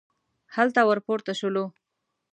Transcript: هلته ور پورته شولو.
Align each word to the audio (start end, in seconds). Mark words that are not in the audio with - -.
هلته 0.55 0.79
ور 0.87 0.99
پورته 1.05 1.31
شولو. 1.39 1.65